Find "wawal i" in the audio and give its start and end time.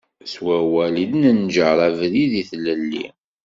0.43-1.05